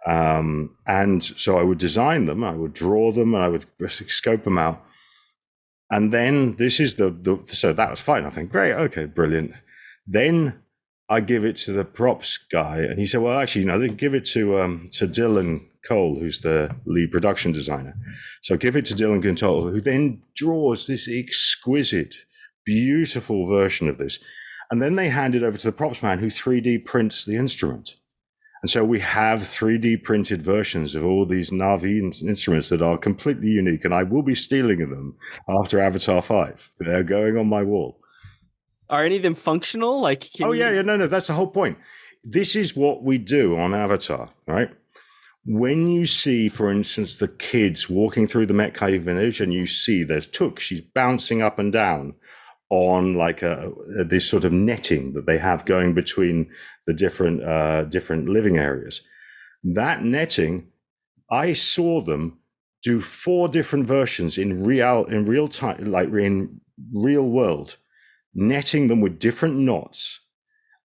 um, 0.08 0.78
and 0.88 1.22
so 1.22 1.58
I 1.58 1.64
would 1.64 1.80
design 1.80 2.26
them, 2.26 2.46
I 2.46 2.56
would 2.56 2.74
draw 2.74 3.12
them, 3.12 3.34
and 3.34 3.44
I 3.44 3.50
would 3.50 3.66
scope 3.90 4.46
them 4.46 4.58
out. 4.58 4.82
And 5.94 6.12
then 6.12 6.56
this 6.56 6.80
is 6.80 6.96
the, 6.96 7.12
the 7.12 7.40
so 7.54 7.72
that 7.72 7.92
was 7.92 8.02
fine. 8.02 8.26
I 8.26 8.32
think, 8.32 8.52
great, 8.52 8.74
okay, 8.74 9.06
brilliant. 9.06 9.54
Then 10.08 10.60
I 11.08 11.20
give 11.20 11.46
it 11.46 11.56
to 11.58 11.72
the 11.72 11.86
props 11.86 12.40
guy, 12.52 12.80
and 12.80 12.98
he 12.98 13.06
said, 13.06 13.22
"Well, 13.22 13.40
actually, 13.40 13.66
no, 13.66 13.78
they 13.78 13.90
give 13.90 14.16
it 14.16 14.26
to 14.34 14.60
um, 14.60 14.90
to 14.94 15.08
Dylan 15.08 15.68
Cole, 15.88 16.18
who's 16.18 16.40
the 16.40 16.76
lead 16.86 17.12
production 17.12 17.52
designer. 17.52 17.94
So 18.42 18.58
give 18.58 18.76
it 18.76 18.86
to 18.86 18.96
Dylan 18.96 19.40
Cole, 19.40 19.70
who 19.70 19.80
then 19.80 20.24
draws 20.36 20.88
this 20.88 21.08
exquisite, 21.08 22.16
beautiful 22.66 23.46
version 23.46 23.88
of 23.88 24.00
this, 24.00 24.18
and 24.72 24.82
then 24.82 24.96
they 24.96 25.10
hand 25.10 25.36
it 25.36 25.44
over 25.44 25.60
to 25.60 25.68
the 25.68 25.78
props 25.78 26.02
man, 26.02 26.18
who 26.18 26.28
3D 26.32 26.86
prints 26.86 27.24
the 27.24 27.36
instrument. 27.36 27.98
And 28.64 28.70
so 28.70 28.86
we 28.86 29.02
have 29.02 29.42
3D 29.42 30.04
printed 30.04 30.42
versions 30.42 30.96
of 30.96 31.04
all 31.04 31.26
these 31.26 31.50
Na'vi 31.50 32.00
instruments 32.24 32.70
that 32.70 32.82
are 32.82 32.98
completely 32.98 33.50
unique. 33.50 33.84
And 33.84 33.94
I 33.94 34.04
will 34.04 34.24
be 34.24 34.36
stealing 34.36 34.80
them 34.80 35.18
after 35.50 35.82
Avatar 35.82 36.22
5. 36.22 36.72
They're 36.80 37.04
going 37.04 37.38
on 37.38 37.48
my 37.48 37.62
wall. 37.62 38.00
Are 38.90 39.04
any 39.04 39.18
of 39.18 39.24
them 39.24 39.36
functional? 39.36 40.00
Like, 40.02 40.30
oh, 40.42 40.54
you... 40.54 40.62
yeah, 40.62 40.72
yeah, 40.72 40.82
no, 40.82 40.96
no, 40.96 41.08
that's 41.08 41.28
the 41.28 41.34
whole 41.34 41.48
point. 41.48 41.78
This 42.24 42.56
is 42.56 42.74
what 42.74 43.04
we 43.04 43.18
do 43.18 43.58
on 43.58 43.76
Avatar, 43.76 44.30
right? 44.48 44.72
when 45.46 45.90
you 45.90 46.06
see, 46.06 46.48
for 46.48 46.72
instance, 46.72 47.16
the 47.16 47.28
kids 47.28 47.90
walking 47.90 48.28
through 48.28 48.46
the 48.46 48.54
Met 48.54 48.78
village 48.78 49.42
and 49.42 49.54
you 49.54 49.66
see 49.66 50.04
there's 50.04 50.26
Tuk, 50.26 50.60
she's 50.60 50.82
bouncing 50.82 51.42
up 51.42 51.60
and 51.60 51.72
down 51.74 52.16
on 52.70 53.14
like 53.14 53.42
a, 53.42 53.72
this 54.06 54.28
sort 54.28 54.44
of 54.44 54.52
netting 54.52 55.14
that 55.14 55.26
they 55.26 55.38
have 55.38 55.66
going 55.66 55.94
between 55.94 56.50
the 56.88 56.94
different 56.94 57.44
uh, 57.44 57.84
different 57.86 58.30
living 58.30 58.58
areas. 58.58 59.02
That 59.64 60.04
netting, 60.04 60.68
I 61.30 61.54
saw 61.54 62.02
them 62.02 62.40
do 62.84 63.00
four 63.00 63.48
different 63.48 63.88
versions 63.88 64.38
in 64.38 64.64
real 64.64 65.06
in 65.06 65.26
real 65.26 65.48
time, 65.48 65.86
like 65.86 66.10
in 66.10 66.62
real 66.94 67.30
world, 67.30 67.78
netting 68.34 68.88
them 68.88 69.02
with 69.02 69.20
different 69.20 69.56
knots, 69.56 70.20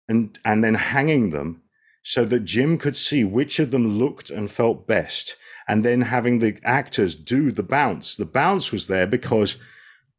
and 0.08 0.38
and 0.44 0.64
then 0.64 0.76
hanging 0.76 1.30
them 1.30 1.62
so 2.04 2.26
that 2.26 2.44
Jim 2.44 2.78
could 2.78 2.98
see 2.98 3.24
which 3.24 3.60
of 3.60 3.72
them 3.72 3.98
looked 3.98 4.30
and 4.30 4.52
felt 4.52 4.88
best, 4.88 5.36
and 5.68 5.86
then 5.86 6.02
having 6.02 6.40
the 6.40 6.58
actors 6.64 7.16
do 7.16 7.52
the 7.52 7.64
bounce. 7.64 8.16
The 8.16 8.26
bounce 8.26 8.72
was 8.72 8.88
there 8.88 9.08
because 9.08 9.58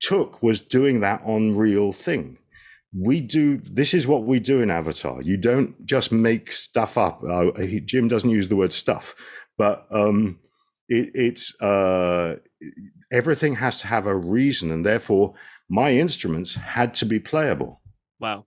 Tuk 0.07 0.43
was 0.43 0.61
doing 0.61 1.01
that 1.01 1.23
on 1.25 1.57
real 1.57 1.93
thing. 1.93 2.39
We 2.97 3.21
do 3.21 3.59
this 3.59 3.93
is 3.93 4.07
what 4.07 4.25
we 4.25 4.39
do 4.39 4.61
in 4.61 4.71
Avatar. 4.71 5.21
You 5.23 5.37
don't 5.37 5.85
just 5.85 6.13
make 6.13 6.53
stuff 6.53 6.97
up. 6.97 7.23
Uh, 7.29 7.53
he, 7.61 7.81
Jim 7.81 8.09
doesn't 8.09 8.31
use 8.31 8.49
the 8.49 8.57
word 8.57 8.73
stuff, 8.73 9.15
but 9.59 9.87
um, 9.91 10.39
it, 10.89 11.11
it's 11.15 11.61
uh, 11.61 12.37
everything 13.13 13.57
has 13.57 13.81
to 13.81 13.89
have 13.89 14.07
a 14.07 14.17
reason, 14.17 14.71
and 14.71 14.87
therefore 14.87 15.35
my 15.69 15.93
instruments 15.93 16.55
had 16.55 16.95
to 16.95 17.07
be 17.07 17.19
playable. 17.19 17.81
Wow. 18.21 18.45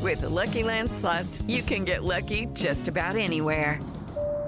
With 0.00 0.20
the 0.20 0.28
Lucky 0.28 0.62
Land 0.62 0.92
slots, 0.92 1.42
you 1.48 1.62
can 1.62 1.84
get 1.84 2.04
lucky 2.04 2.46
just 2.52 2.86
about 2.86 3.16
anywhere. 3.16 3.80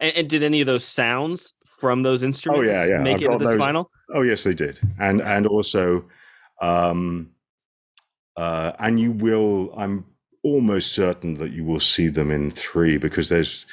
And, 0.00 0.16
and 0.16 0.28
did 0.28 0.42
any 0.42 0.60
of 0.60 0.66
those 0.66 0.84
sounds 0.84 1.54
from 1.66 2.02
those 2.02 2.22
Oh 2.22 2.26
instruments 2.26 2.72
yeah, 2.72 2.86
yeah. 2.86 2.98
make 3.02 3.16
I've 3.16 3.22
it 3.22 3.28
to 3.32 3.38
this 3.38 3.48
those- 3.50 3.58
final? 3.58 3.90
Oh 4.14 4.22
yes, 4.22 4.44
they 4.44 4.54
did, 4.54 4.80
and 4.98 5.20
and 5.20 5.46
also, 5.46 6.04
um, 6.62 7.30
uh, 8.36 8.72
and 8.78 8.98
you 9.00 9.12
will. 9.12 9.72
I'm 9.76 10.04
almost 10.42 10.92
certain 10.92 11.34
that 11.34 11.50
you 11.52 11.64
will 11.64 11.80
see 11.80 12.08
them 12.08 12.30
in 12.30 12.50
three 12.50 12.96
because 12.96 13.28
there's 13.28 13.66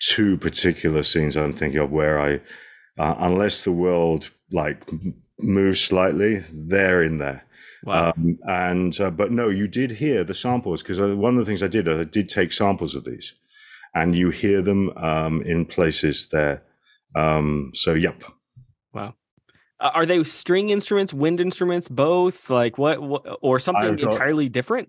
two 0.00 0.36
particular 0.36 1.02
scenes 1.02 1.36
I'm 1.36 1.54
thinking 1.54 1.80
of 1.80 1.90
where 1.90 2.20
I, 2.20 2.34
uh, 2.98 3.14
unless 3.18 3.62
the 3.62 3.72
world 3.72 4.30
like 4.52 4.82
m- 4.92 5.14
moves 5.40 5.80
slightly, 5.80 6.44
they're 6.52 7.02
in 7.02 7.18
there. 7.18 7.42
Wow. 7.84 8.12
Um, 8.16 8.38
and 8.46 9.00
uh, 9.00 9.10
but 9.10 9.32
no, 9.32 9.48
you 9.48 9.66
did 9.66 9.90
hear 9.90 10.24
the 10.24 10.34
samples 10.34 10.82
because 10.82 11.00
one 11.00 11.34
of 11.34 11.38
the 11.38 11.44
things 11.44 11.62
I 11.62 11.68
did, 11.68 11.88
I 11.88 12.04
did 12.04 12.28
take 12.28 12.52
samples 12.52 12.94
of 12.94 13.04
these, 13.04 13.32
and 13.94 14.14
you 14.16 14.30
hear 14.30 14.60
them 14.60 14.90
um, 14.96 15.42
in 15.42 15.64
places 15.64 16.28
there. 16.28 16.62
Um, 17.14 17.70
so 17.74 17.94
yep, 17.94 18.24
wow. 18.92 19.14
Uh, 19.80 19.90
are 19.94 20.06
they 20.06 20.22
string 20.24 20.70
instruments, 20.70 21.12
wind 21.12 21.40
instruments, 21.40 21.88
both? 21.88 22.50
Like 22.50 22.78
what, 22.78 23.02
what 23.02 23.38
or 23.42 23.58
something 23.58 23.96
got- 23.96 24.12
entirely 24.12 24.48
different? 24.48 24.88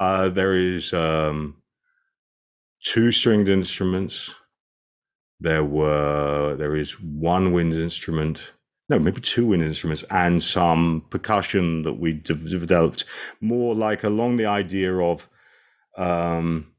Uh, 0.00 0.28
there 0.30 0.54
is 0.54 0.92
um, 0.92 1.56
two 2.82 3.12
stringed 3.12 3.48
instruments. 3.48 4.34
There 5.40 5.64
were 5.64 6.56
there 6.56 6.76
is 6.76 7.00
one 7.00 7.52
wind 7.52 7.74
instrument. 7.74 8.52
No, 8.88 8.98
maybe 8.98 9.20
two 9.20 9.46
wind 9.46 9.62
instruments 9.62 10.02
and 10.10 10.42
some 10.42 11.04
percussion 11.10 11.82
that 11.82 11.94
we 11.94 12.14
de- 12.14 12.34
developed 12.34 13.04
more 13.40 13.74
like 13.74 14.02
along 14.02 14.36
the 14.36 14.46
idea 14.46 14.94
of. 14.96 15.28
Um, 15.96 16.72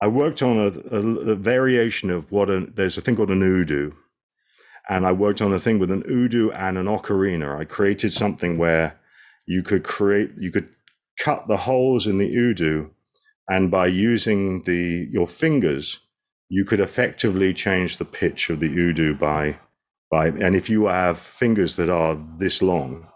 I 0.00 0.08
worked 0.08 0.42
on 0.42 0.58
a, 0.58 0.96
a, 0.96 1.32
a 1.32 1.36
variation 1.36 2.10
of 2.10 2.30
what 2.30 2.50
a, 2.50 2.66
there's 2.74 2.98
a 2.98 3.00
thing 3.00 3.16
called 3.16 3.30
an 3.30 3.40
udu, 3.40 3.94
and 4.88 5.06
I 5.06 5.12
worked 5.12 5.40
on 5.40 5.52
a 5.52 5.58
thing 5.58 5.78
with 5.78 5.90
an 5.90 6.02
udu 6.02 6.54
and 6.54 6.76
an 6.78 6.86
ocarina. 6.86 7.58
I 7.58 7.64
created 7.64 8.12
something 8.12 8.58
where 8.58 8.98
you 9.46 9.62
could 9.62 9.84
create 9.84 10.30
you 10.36 10.50
could 10.50 10.68
cut 11.18 11.48
the 11.48 11.56
holes 11.56 12.06
in 12.06 12.18
the 12.18 12.28
udu 12.28 12.90
and 13.48 13.70
by 13.70 13.86
using 13.86 14.62
the 14.62 15.08
your 15.10 15.26
fingers 15.26 16.00
you 16.48 16.64
could 16.64 16.80
effectively 16.80 17.54
change 17.54 17.96
the 17.96 18.04
pitch 18.04 18.50
of 18.50 18.60
the 18.60 18.68
udu 18.68 19.18
by 19.18 19.58
by 20.10 20.28
and 20.28 20.54
if 20.54 20.68
you 20.68 20.86
have 20.86 21.18
fingers 21.18 21.76
that 21.76 21.88
are 21.88 22.20
this 22.38 22.60
long 22.60 23.08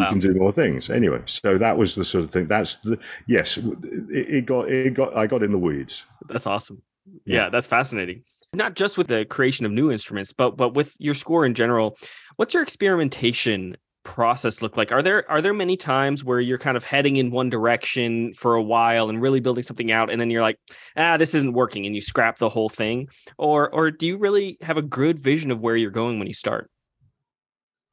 you 0.00 0.06
can 0.08 0.18
do 0.18 0.34
more 0.34 0.52
things 0.52 0.90
anyway 0.90 1.20
so 1.26 1.58
that 1.58 1.76
was 1.76 1.94
the 1.94 2.04
sort 2.04 2.24
of 2.24 2.30
thing 2.30 2.46
that's 2.46 2.76
the 2.76 2.98
yes 3.26 3.56
it, 3.56 3.64
it 4.10 4.46
got 4.46 4.68
it 4.70 4.94
got 4.94 5.16
i 5.16 5.26
got 5.26 5.42
in 5.42 5.52
the 5.52 5.58
weeds 5.58 6.04
That's 6.28 6.46
awesome. 6.46 6.82
Yeah. 7.24 7.36
Yeah. 7.36 7.48
that's 7.50 7.66
fascinating. 7.66 8.22
Not 8.52 8.76
just 8.76 8.96
with 8.96 9.08
the 9.08 9.24
creation 9.24 9.66
of 9.66 9.72
new 9.72 9.90
instruments, 9.90 10.32
but 10.32 10.56
but 10.56 10.74
with 10.74 10.94
your 10.98 11.14
score 11.14 11.44
in 11.44 11.54
general. 11.54 11.96
What's 12.36 12.54
your 12.54 12.62
experimentation 12.62 13.76
process 14.04 14.62
look 14.62 14.76
like? 14.76 14.90
Are 14.90 15.02
there 15.02 15.30
are 15.30 15.42
there 15.42 15.52
many 15.52 15.76
times 15.76 16.24
where 16.24 16.40
you're 16.40 16.58
kind 16.58 16.76
of 16.76 16.84
heading 16.84 17.16
in 17.16 17.30
one 17.30 17.50
direction 17.50 18.32
for 18.32 18.54
a 18.54 18.62
while 18.62 19.10
and 19.10 19.20
really 19.20 19.40
building 19.40 19.62
something 19.62 19.90
out, 19.92 20.10
and 20.10 20.20
then 20.20 20.30
you're 20.30 20.42
like, 20.42 20.58
ah, 20.96 21.16
this 21.18 21.34
isn't 21.34 21.52
working, 21.52 21.84
and 21.84 21.94
you 21.94 22.00
scrap 22.00 22.38
the 22.38 22.48
whole 22.48 22.68
thing, 22.70 23.08
or 23.36 23.68
or 23.70 23.90
do 23.90 24.06
you 24.06 24.16
really 24.16 24.56
have 24.62 24.78
a 24.78 24.82
good 24.82 25.18
vision 25.18 25.50
of 25.50 25.60
where 25.60 25.76
you're 25.76 25.90
going 25.90 26.18
when 26.18 26.28
you 26.28 26.34
start? 26.34 26.70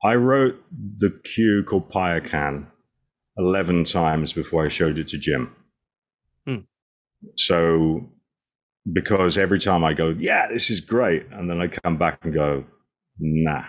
I 0.03 0.15
wrote 0.15 0.61
the 0.99 1.19
cue 1.23 1.63
called 1.63 1.89
Payakan 1.91 2.69
11 3.37 3.83
times 3.85 4.33
before 4.33 4.65
i 4.65 4.69
showed 4.69 4.97
it 4.97 5.07
to 5.09 5.17
jim 5.17 5.55
Hmm. 6.47 6.59
so 7.35 8.09
because 8.93 9.35
every 9.35 9.57
time 9.59 9.83
I 9.83 9.93
go, 9.95 10.09
yeah, 10.09 10.45
this 10.47 10.69
is 10.69 10.79
great, 10.79 11.25
and 11.31 11.49
then 11.49 11.59
I 11.59 11.65
come 11.67 11.97
back 11.97 12.19
and 12.23 12.31
go, 12.31 12.65
nah, 13.17 13.63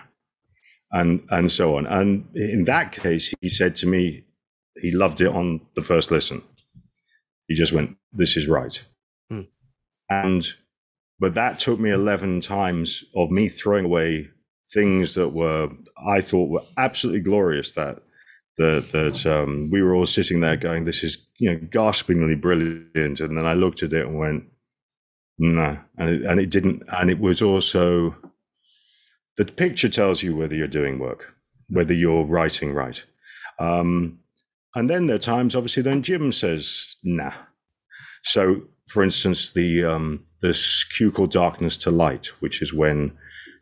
and 0.91 1.23
and 1.31 1.51
so 1.51 1.75
on. 1.77 1.87
And 1.87 2.27
in 2.35 2.65
that 2.65 2.91
case, 2.91 3.33
he 3.41 3.49
said 3.49 3.75
to 3.77 3.87
me, 3.87 4.25
he 4.75 4.91
loved 4.91 5.19
it 5.21 5.29
on 5.29 5.61
the 5.75 5.81
first 5.81 6.11
listen. 6.11 6.43
He 7.47 7.55
just 7.55 7.73
went, 7.73 7.97
this 8.13 8.37
is 8.37 8.47
right, 8.47 8.79
Hmm. 9.31 9.41
and 10.07 10.53
but 11.19 11.33
that 11.33 11.59
took 11.59 11.79
me 11.79 11.89
eleven 11.89 12.39
times 12.39 13.03
of 13.15 13.31
me 13.31 13.49
throwing 13.49 13.85
away 13.85 14.29
things 14.73 15.15
that 15.15 15.29
were 15.29 15.69
I 16.05 16.21
thought 16.21 16.49
were 16.49 16.63
absolutely 16.77 17.21
glorious. 17.21 17.71
That 17.71 18.03
that 18.57 18.91
that 18.91 19.25
um, 19.25 19.69
we 19.71 19.81
were 19.81 19.95
all 19.95 20.05
sitting 20.05 20.39
there 20.39 20.57
going, 20.57 20.85
this 20.85 21.03
is 21.03 21.17
you 21.37 21.51
know 21.51 21.59
gaspingly 21.69 22.35
brilliant, 22.35 23.19
and 23.19 23.37
then 23.37 23.45
I 23.45 23.53
looked 23.53 23.83
at 23.83 23.93
it 23.93 24.05
and 24.05 24.17
went. 24.17 24.45
"Nah," 25.39 25.77
and 25.97 26.09
it, 26.09 26.21
and 26.23 26.39
it 26.39 26.49
didn't. 26.49 26.83
And 26.91 27.09
it 27.09 27.19
was 27.19 27.41
also 27.41 28.15
the 29.37 29.45
picture 29.45 29.89
tells 29.89 30.23
you 30.23 30.35
whether 30.35 30.55
you're 30.55 30.67
doing 30.67 30.99
work, 30.99 31.35
whether 31.69 31.93
you're 31.93 32.25
writing 32.25 32.73
right. 32.73 33.03
Um, 33.59 34.19
and 34.75 34.89
then 34.89 35.05
there 35.07 35.15
are 35.15 35.19
times, 35.19 35.55
obviously, 35.55 35.83
then 35.83 36.03
Jim 36.03 36.31
says, 36.31 36.95
"Nah." 37.03 37.33
So, 38.23 38.63
for 38.87 39.03
instance, 39.03 39.51
the 39.51 39.85
um, 39.85 40.25
this 40.41 40.83
cue 40.83 41.11
called 41.11 41.31
"Darkness 41.31 41.77
to 41.77 41.91
Light," 41.91 42.27
which 42.41 42.61
is 42.61 42.73
when 42.73 43.17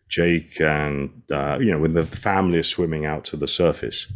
Jake 0.09 0.59
and 0.61 1.23
uh, 1.31 1.57
you 1.59 1.71
know 1.71 1.79
when 1.79 1.93
the 1.93 2.03
family 2.03 2.59
is 2.59 2.67
swimming 2.67 3.05
out 3.05 3.25
to 3.25 3.37
the 3.37 3.47
surface. 3.47 4.11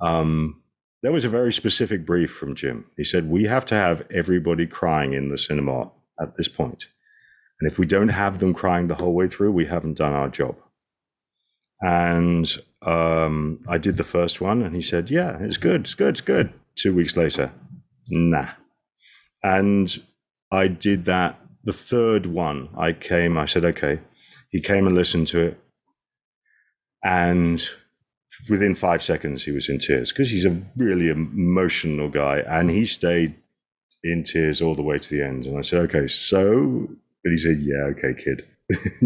Um, 0.00 0.62
there 1.02 1.12
was 1.12 1.24
a 1.24 1.28
very 1.28 1.52
specific 1.52 2.04
brief 2.04 2.32
from 2.32 2.54
Jim. 2.54 2.86
He 2.96 3.04
said, 3.04 3.30
"We 3.30 3.44
have 3.44 3.64
to 3.66 3.74
have 3.74 4.06
everybody 4.10 4.66
crying 4.66 5.12
in 5.12 5.28
the 5.28 5.38
cinema 5.38 5.90
at 6.20 6.36
this. 6.36 6.48
And 6.58 7.70
if 7.70 7.78
we 7.78 7.86
don't 7.86 8.08
have 8.08 8.38
them 8.38 8.54
crying 8.54 8.88
the 8.88 8.94
whole 8.96 9.14
way 9.14 9.28
through, 9.28 9.52
we 9.52 9.66
haven't 9.66 9.98
done 9.98 10.12
our 10.12 10.28
job. 10.28 10.56
And 11.80 12.54
um, 12.84 13.60
I 13.68 13.78
did 13.78 13.96
the 13.96 14.04
first 14.04 14.40
one, 14.40 14.62
and 14.62 14.74
he 14.74 14.82
said, 14.82 15.10
Yeah, 15.10 15.36
it's 15.40 15.56
good, 15.56 15.82
it's 15.82 15.94
good, 15.94 16.10
it's 16.10 16.20
good. 16.20 16.52
Two 16.74 16.94
weeks 16.94 17.16
later, 17.16 17.52
nah. 18.10 18.48
And 19.42 20.02
I 20.50 20.68
did 20.68 21.04
that. 21.06 21.40
The 21.64 21.72
third 21.72 22.26
one, 22.26 22.68
I 22.76 22.92
came, 22.92 23.36
I 23.36 23.46
said, 23.46 23.64
Okay. 23.64 24.00
He 24.50 24.60
came 24.60 24.86
and 24.86 24.96
listened 24.96 25.28
to 25.28 25.40
it. 25.40 25.60
And 27.02 27.66
within 28.48 28.74
five 28.74 29.02
seconds, 29.02 29.44
he 29.44 29.52
was 29.52 29.68
in 29.68 29.78
tears 29.78 30.12
because 30.12 30.30
he's 30.30 30.44
a 30.44 30.62
really 30.76 31.08
emotional 31.08 32.08
guy. 32.08 32.38
And 32.38 32.70
he 32.70 32.86
stayed 32.86 33.34
in 34.02 34.24
tears 34.24 34.62
all 34.62 34.74
the 34.74 34.82
way 34.82 34.98
to 34.98 35.10
the 35.10 35.22
end. 35.22 35.46
And 35.46 35.58
I 35.58 35.62
said, 35.62 35.80
okay, 35.84 36.06
so, 36.06 36.88
but 37.22 37.30
he 37.30 37.38
said, 37.38 37.58
yeah, 37.60 37.84
okay, 37.90 38.14
kid. 38.14 38.46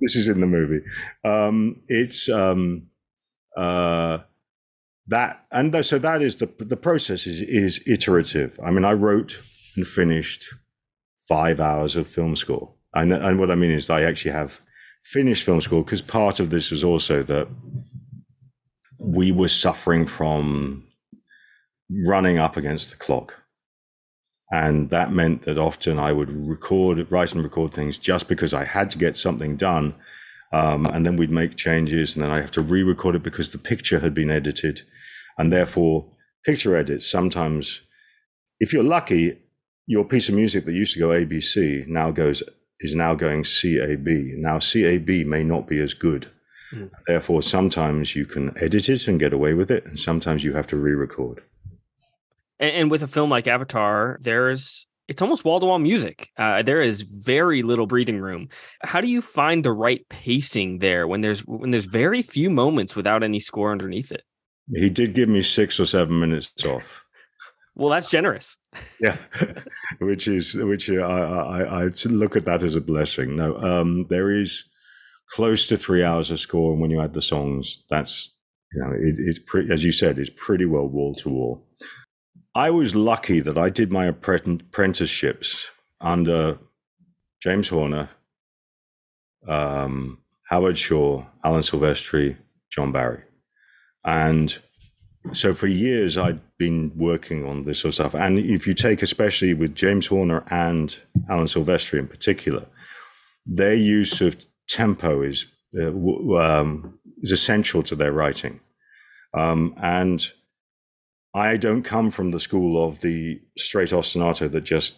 this 0.00 0.14
is 0.14 0.28
in 0.28 0.40
the 0.40 0.46
movie. 0.46 0.84
Um, 1.24 1.80
it's 1.88 2.28
um, 2.28 2.88
uh, 3.56 4.18
that, 5.08 5.44
and 5.50 5.84
so 5.84 5.98
that 5.98 6.22
is 6.22 6.36
the 6.36 6.48
the 6.58 6.76
process 6.76 7.26
is 7.26 7.42
is 7.42 7.82
iterative. 7.86 8.60
I 8.62 8.70
mean, 8.70 8.84
I 8.84 8.92
wrote 8.92 9.42
and 9.76 9.86
finished 9.86 10.54
five 11.28 11.58
hours 11.58 11.96
of 11.96 12.06
film 12.06 12.36
score, 12.36 12.74
and 12.94 13.12
and 13.12 13.40
what 13.40 13.50
I 13.50 13.56
mean 13.56 13.72
is 13.72 13.90
I 13.90 14.02
actually 14.02 14.30
have 14.30 14.60
finished 15.02 15.44
film 15.44 15.60
school 15.60 15.82
because 15.82 16.02
part 16.02 16.40
of 16.40 16.50
this 16.50 16.70
was 16.70 16.84
also 16.84 17.22
that 17.22 17.48
we 19.00 19.32
were 19.32 19.48
suffering 19.48 20.06
from 20.06 20.84
running 22.06 22.38
up 22.38 22.56
against 22.56 22.90
the 22.90 22.96
clock. 22.96 23.42
And 24.50 24.90
that 24.90 25.12
meant 25.12 25.42
that 25.42 25.58
often 25.58 25.98
I 25.98 26.12
would 26.12 26.30
record, 26.30 27.10
write 27.10 27.32
and 27.32 27.42
record 27.42 27.72
things 27.72 27.96
just 27.98 28.28
because 28.28 28.52
I 28.52 28.64
had 28.64 28.90
to 28.90 28.98
get 28.98 29.16
something 29.16 29.56
done. 29.56 29.94
Um, 30.52 30.84
and 30.86 31.06
then 31.06 31.16
we'd 31.16 31.30
make 31.30 31.56
changes, 31.56 32.14
and 32.14 32.22
then 32.22 32.30
I 32.30 32.38
have 32.40 32.50
to 32.52 32.60
re 32.60 32.82
record 32.82 33.14
it 33.14 33.22
because 33.22 33.50
the 33.50 33.58
picture 33.58 34.00
had 34.00 34.12
been 34.12 34.30
edited. 34.30 34.82
And 35.38 35.50
therefore, 35.50 36.06
picture 36.44 36.76
edits 36.76 37.10
sometimes, 37.10 37.80
if 38.60 38.74
you're 38.74 38.82
lucky, 38.82 39.38
your 39.86 40.04
piece 40.04 40.28
of 40.28 40.34
music 40.34 40.66
that 40.66 40.74
used 40.74 40.92
to 40.92 40.98
go 40.98 41.08
ABC 41.08 41.86
now 41.86 42.10
goes 42.10 42.42
is 42.82 42.94
now 42.94 43.14
going 43.14 43.44
CAB. 43.44 44.06
Now 44.36 44.58
CAB 44.58 45.08
may 45.26 45.42
not 45.42 45.66
be 45.66 45.80
as 45.80 45.94
good. 45.94 46.28
Mm. 46.72 46.90
Therefore, 47.06 47.42
sometimes 47.42 48.16
you 48.16 48.24
can 48.24 48.56
edit 48.58 48.88
it 48.88 49.08
and 49.08 49.20
get 49.20 49.32
away 49.32 49.54
with 49.54 49.70
it, 49.70 49.84
and 49.86 49.98
sometimes 49.98 50.42
you 50.42 50.52
have 50.54 50.66
to 50.68 50.76
re-record. 50.76 51.42
And, 52.58 52.74
and 52.74 52.90
with 52.90 53.02
a 53.02 53.06
film 53.06 53.30
like 53.30 53.46
Avatar, 53.46 54.18
there's 54.20 54.86
it's 55.08 55.20
almost 55.20 55.44
wall 55.44 55.60
to 55.60 55.66
wall 55.66 55.78
music. 55.78 56.30
Uh, 56.38 56.62
there 56.62 56.80
is 56.80 57.02
very 57.02 57.62
little 57.62 57.86
breathing 57.86 58.20
room. 58.20 58.48
How 58.82 59.00
do 59.00 59.08
you 59.08 59.20
find 59.20 59.64
the 59.64 59.72
right 59.72 60.08
pacing 60.08 60.78
there 60.78 61.06
when 61.06 61.20
there's 61.20 61.40
when 61.40 61.70
there's 61.70 61.84
very 61.84 62.22
few 62.22 62.48
moments 62.48 62.96
without 62.96 63.22
any 63.22 63.40
score 63.40 63.72
underneath 63.72 64.12
it? 64.12 64.22
He 64.68 64.88
did 64.88 65.14
give 65.14 65.28
me 65.28 65.42
six 65.42 65.78
or 65.80 65.86
seven 65.86 66.18
minutes 66.18 66.64
off. 66.64 67.01
Well, 67.74 67.90
that's 67.90 68.08
generous. 68.08 68.56
yeah, 69.00 69.16
which 69.98 70.28
is 70.28 70.54
which 70.54 70.90
I, 70.90 70.94
I 71.02 71.84
I 71.84 71.90
look 72.06 72.36
at 72.36 72.44
that 72.44 72.62
as 72.62 72.74
a 72.74 72.80
blessing. 72.80 73.36
No, 73.36 73.56
um, 73.56 74.06
there 74.08 74.30
is 74.30 74.64
close 75.30 75.66
to 75.68 75.76
three 75.76 76.04
hours 76.04 76.30
of 76.30 76.40
score, 76.40 76.72
and 76.72 76.80
when 76.80 76.90
you 76.90 77.00
add 77.00 77.14
the 77.14 77.22
songs, 77.22 77.84
that's 77.88 78.34
you 78.72 78.82
know 78.82 78.92
it, 78.92 79.14
it's 79.18 79.38
pretty 79.38 79.72
as 79.72 79.84
you 79.84 79.92
said, 79.92 80.18
it's 80.18 80.30
pretty 80.36 80.66
well 80.66 80.86
wall 80.86 81.14
to 81.16 81.28
wall. 81.28 81.66
I 82.54 82.70
was 82.70 82.94
lucky 82.94 83.40
that 83.40 83.56
I 83.56 83.70
did 83.70 83.90
my 83.90 84.06
apprenticeships 84.06 85.70
under 86.02 86.58
James 87.42 87.68
Horner, 87.70 88.10
um, 89.48 90.18
Howard 90.48 90.76
Shore, 90.76 91.30
Alan 91.42 91.62
Silvestri, 91.62 92.36
John 92.70 92.92
Barry. 92.92 93.22
And 94.04 94.56
so 95.30 95.54
for 95.54 95.68
years, 95.68 96.18
I'd 96.18 96.40
been 96.58 96.90
working 96.96 97.46
on 97.46 97.62
this 97.62 97.78
sort 97.78 97.90
of 97.90 97.94
stuff. 97.94 98.14
And 98.14 98.38
if 98.38 98.66
you 98.66 98.74
take, 98.74 99.02
especially 99.02 99.54
with 99.54 99.74
James 99.74 100.06
Horner 100.06 100.42
and 100.50 100.96
Alan 101.28 101.46
Silvestri 101.46 102.00
in 102.00 102.08
particular, 102.08 102.66
their 103.46 103.74
use 103.74 104.20
of 104.20 104.36
tempo 104.68 105.22
is 105.22 105.46
uh, 105.78 105.92
um, 106.36 106.98
is 107.18 107.32
essential 107.32 107.82
to 107.84 107.94
their 107.94 108.12
writing. 108.12 108.60
Um, 109.32 109.74
and 109.80 110.28
I 111.34 111.56
don't 111.56 111.82
come 111.82 112.10
from 112.10 112.32
the 112.32 112.40
school 112.40 112.84
of 112.84 113.00
the 113.00 113.40
straight 113.56 113.90
ostinato 113.90 114.50
that 114.50 114.64
just 114.64 114.94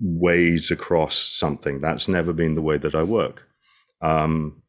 weighs 0.00 0.70
across 0.70 1.16
something. 1.16 1.80
That's 1.80 2.08
never 2.08 2.32
been 2.32 2.54
the 2.54 2.62
way 2.62 2.78
that 2.78 2.94
I 2.94 3.02
work, 3.02 3.46
um, 4.00 4.62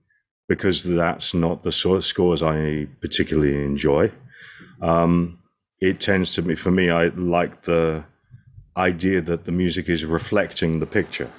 because 0.48 0.84
that's 0.84 1.34
not 1.34 1.64
the 1.64 1.72
sort 1.72 1.98
of 1.98 2.06
scores 2.06 2.44
I 2.44 2.88
particularly 3.02 3.64
enjoy. 3.64 4.12
Um, 4.82 5.40
it 5.82 6.00
tends 6.00 6.34
to 6.34 6.42
be 6.42 6.56
for 6.56 6.72
me. 6.72 6.90
I 6.90 7.08
like 7.08 7.64
the 7.64 8.06
idea 8.78 9.22
that 9.22 9.46
the 9.46 9.52
music 9.52 9.90
is 9.90 10.06
reflecting 10.06 10.80
the 10.80 10.86
picture, 10.86 11.32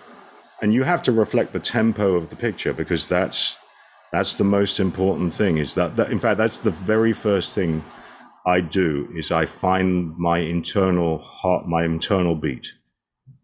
and 0.62 0.72
you 0.72 0.84
have 0.84 1.02
to 1.02 1.12
reflect 1.12 1.52
the 1.52 1.58
tempo 1.58 2.14
of 2.14 2.28
the 2.28 2.36
picture 2.36 2.72
because 2.72 3.08
that's 3.08 3.56
that's 4.12 4.36
the 4.36 4.44
most 4.44 4.80
important 4.80 5.34
thing. 5.34 5.58
Is 5.58 5.74
that, 5.74 5.96
that 5.96 6.10
in 6.10 6.18
fact 6.18 6.38
that's 6.38 6.58
the 6.58 6.70
very 6.70 7.12
first 7.12 7.52
thing 7.52 7.84
I 8.46 8.60
do 8.60 9.08
is 9.14 9.30
I 9.32 9.46
find 9.46 10.16
my 10.16 10.38
internal 10.38 11.18
heart, 11.18 11.66
my 11.66 11.84
internal 11.84 12.36
beat, 12.36 12.68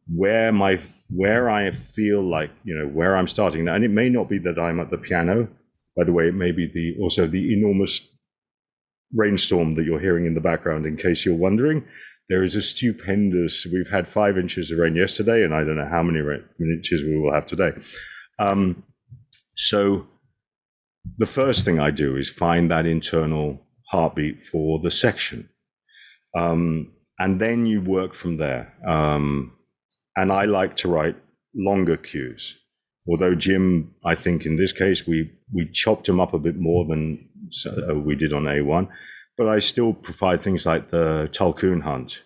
where 0.07 0.53
my 0.53 0.79
where 1.15 1.51
I 1.51 1.71
feel 1.71 2.23
like 2.23 2.51
you 2.65 2.75
know 2.77 2.87
where 2.87 3.17
I'm 3.17 3.27
starting, 3.27 3.69
and 3.69 3.85
it 3.85 3.91
may 3.91 4.09
not 4.09 4.29
be 4.29 4.39
that 4.39 4.59
I'm 4.59 4.81
at 4.81 4.91
the 4.91 4.99
piano. 4.99 5.49
By 5.97 6.05
the 6.05 6.13
way, 6.13 6.29
it 6.29 6.35
may 6.35 6.53
be 6.53 6.67
the 6.67 6.97
also 7.01 7.27
the 7.27 7.53
enormous 7.53 8.01
rainstorm 9.15 9.75
that 9.75 9.85
you're 9.85 10.01
hearing 10.01 10.27
in 10.27 10.35
the 10.35 10.41
background. 10.41 10.87
In 10.87 10.97
case 10.97 11.25
you're 11.25 11.35
wondering, 11.35 11.85
there 12.29 12.43
is 12.43 12.55
a 12.55 12.63
stupendous. 12.63 13.67
We've 13.67 13.91
had 13.91 14.09
five 14.09 14.39
inches 14.39 14.71
of 14.71 14.79
rain 14.79 14.97
yesterday, 14.97 15.45
and 15.45 15.55
I 15.55 15.65
don't 15.65 15.77
know 15.77 15.89
how 15.89 16.03
many 16.03 16.21
inches 16.61 17.03
we 17.03 17.19
will 17.19 17.33
have 17.33 17.47
today. 17.47 17.73
Um, 18.39 18.85
so, 19.55 20.09
the 21.19 21.27
first 21.27 21.65
thing 21.65 21.79
I 21.79 21.91
do 21.91 22.17
is 22.17 22.31
find 22.31 22.71
that 22.71 22.87
internal 22.87 23.67
heartbeat 23.89 24.43
for 24.43 24.79
the 24.79 24.91
section. 24.91 25.49
Um, 26.35 26.93
and 27.19 27.41
then 27.41 27.67
you 27.67 27.81
work 27.81 28.15
from 28.15 28.37
there. 28.39 28.73
Um, 28.87 29.53
and 30.17 30.33
I 30.33 30.45
like 30.45 30.77
to 30.79 30.89
write 30.89 31.17
longer 31.55 31.97
cues. 31.97 32.57
Although 33.09 33.35
Jim, 33.35 33.95
I 34.05 34.15
think 34.15 34.47
in 34.47 34.57
this 34.57 34.73
case 34.73 35.07
we 35.07 35.31
we 35.53 35.67
chopped 35.67 36.09
him 36.09 36.21
up 36.21 36.33
a 36.33 36.39
bit 36.39 36.57
more 36.57 36.85
than 36.85 37.19
uh, 37.67 37.95
we 37.95 38.15
did 38.15 38.33
on 38.33 38.45
A1, 38.45 38.89
but 39.37 39.49
I 39.49 39.59
still 39.59 39.93
provide 39.93 40.41
things 40.41 40.67
like 40.67 40.91
the 40.91 41.29
Tulkun 41.33 41.83
hunt. 41.83 42.23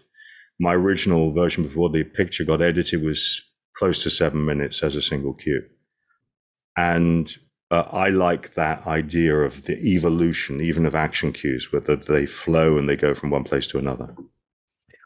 My 0.59 0.75
original 0.75 1.33
version 1.33 1.63
before 1.63 1.91
the 1.91 2.05
picture 2.05 2.45
got 2.45 2.63
edited 2.63 3.03
was 3.03 3.43
close 3.77 4.03
to 4.03 4.11
seven 4.11 4.45
minutes 4.45 4.83
as 4.83 4.97
a 4.97 5.03
single 5.03 5.35
cue, 5.35 5.63
and 6.77 7.31
uh, 7.71 7.85
I 7.91 8.09
like 8.09 8.55
that 8.55 8.87
idea 8.87 9.37
of 9.37 9.65
the 9.65 9.77
evolution, 9.79 10.61
even 10.61 10.87
of 10.87 10.95
action 10.95 11.33
cues, 11.33 11.73
whether 11.73 11.97
they 11.97 12.27
flow 12.27 12.79
and 12.79 12.89
they 12.89 12.97
go 12.97 13.13
from 13.15 13.31
one 13.31 13.45
place 13.45 13.67
to 13.69 13.79
another. 13.79 14.15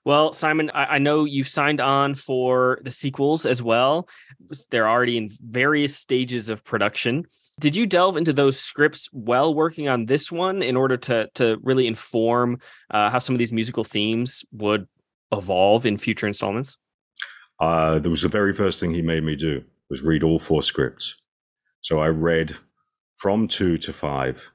Well, 0.04 0.32
Simon, 0.32 0.70
I, 0.74 0.96
I 0.96 0.98
know 0.98 1.24
you've 1.24 1.48
signed 1.48 1.80
on 1.80 2.14
for 2.14 2.80
the 2.82 2.90
sequels 2.90 3.44
as 3.44 3.62
well. 3.62 4.08
They're 4.70 4.88
already 4.88 5.18
in 5.18 5.30
various 5.40 5.96
stages 5.96 6.48
of 6.48 6.64
production. 6.64 7.26
Did 7.58 7.76
you 7.76 7.86
delve 7.86 8.16
into 8.16 8.32
those 8.32 8.58
scripts 8.58 9.08
while 9.12 9.54
working 9.54 9.88
on 9.88 10.06
this 10.06 10.32
one 10.32 10.62
in 10.62 10.76
order 10.76 10.96
to 10.96 11.28
to 11.34 11.58
really 11.62 11.86
inform 11.86 12.58
uh, 12.90 13.10
how 13.10 13.18
some 13.18 13.34
of 13.34 13.38
these 13.38 13.52
musical 13.52 13.84
themes 13.84 14.42
would 14.52 14.88
evolve 15.32 15.84
in 15.84 15.98
future 15.98 16.26
installments? 16.26 16.78
Uh, 17.60 17.98
that 17.98 18.08
was 18.08 18.22
the 18.22 18.28
very 18.28 18.54
first 18.54 18.80
thing 18.80 18.92
he 18.92 19.02
made 19.02 19.22
me 19.22 19.36
do 19.36 19.62
was 19.90 20.02
read 20.02 20.22
all 20.22 20.38
four 20.38 20.62
scripts. 20.62 21.16
So 21.82 21.98
I 21.98 22.08
read 22.08 22.56
from 23.16 23.48
two 23.48 23.76
to 23.78 23.92
five 23.92 24.50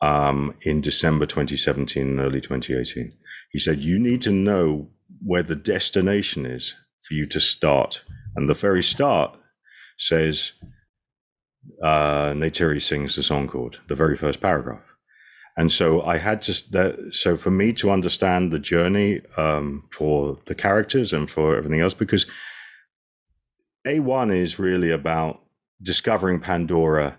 um, 0.00 0.54
in 0.62 0.80
December 0.80 1.26
2017 1.26 2.02
and 2.02 2.20
early 2.20 2.40
2018. 2.40 3.12
He 3.50 3.58
said, 3.58 3.80
You 3.80 3.98
need 3.98 4.22
to 4.22 4.32
know 4.32 4.88
where 5.22 5.42
the 5.42 5.56
destination 5.56 6.46
is 6.46 6.74
for 7.02 7.14
you 7.14 7.26
to 7.26 7.40
start. 7.40 8.02
And 8.36 8.48
the 8.48 8.54
very 8.54 8.82
start 8.82 9.36
says, 9.98 10.52
uh, 11.82 12.30
Neytiri 12.32 12.80
sings 12.80 13.16
the 13.16 13.22
songcord, 13.22 13.76
the 13.88 13.94
very 13.94 14.16
first 14.16 14.40
paragraph. 14.40 14.82
And 15.56 15.70
so 15.70 16.02
I 16.02 16.16
had 16.16 16.42
to, 16.42 16.70
that, 16.72 17.12
so 17.12 17.36
for 17.36 17.50
me 17.50 17.72
to 17.74 17.90
understand 17.90 18.50
the 18.50 18.58
journey 18.58 19.20
um, 19.36 19.88
for 19.92 20.38
the 20.46 20.54
characters 20.54 21.12
and 21.12 21.28
for 21.28 21.56
everything 21.56 21.80
else, 21.80 21.92
because 21.92 22.26
A1 23.86 24.34
is 24.34 24.58
really 24.58 24.90
about 24.90 25.42
discovering 25.82 26.40
Pandora 26.40 27.18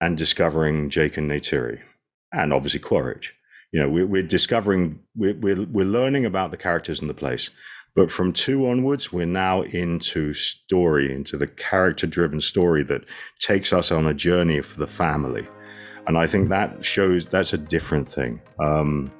and 0.00 0.16
discovering 0.16 0.88
Jake 0.88 1.16
and 1.16 1.30
Neytiri, 1.30 1.80
and 2.32 2.52
obviously 2.52 2.80
Quaritch. 2.80 3.34
You 3.72 3.80
know, 3.80 3.88
we're, 3.88 4.06
we're 4.06 4.22
discovering, 4.22 5.00
we're, 5.16 5.34
we're, 5.34 5.66
we're 5.66 5.86
learning 5.86 6.24
about 6.24 6.50
the 6.50 6.56
characters 6.56 7.00
in 7.00 7.08
the 7.08 7.14
place. 7.14 7.50
But 7.94 8.10
from 8.10 8.32
two 8.32 8.68
onwards, 8.68 9.12
we're 9.12 9.26
now 9.26 9.62
into 9.62 10.32
story, 10.32 11.12
into 11.12 11.36
the 11.36 11.46
character 11.46 12.06
driven 12.06 12.40
story 12.40 12.82
that 12.84 13.04
takes 13.38 13.72
us 13.72 13.92
on 13.92 14.06
a 14.06 14.14
journey 14.14 14.60
for 14.62 14.78
the 14.78 14.86
family. 14.86 15.46
And 16.06 16.16
I 16.16 16.26
think 16.26 16.48
that 16.48 16.84
shows 16.84 17.26
that's 17.26 17.52
a 17.52 17.58
different 17.58 18.08
thing. 18.08 18.40
Um, 18.58 19.12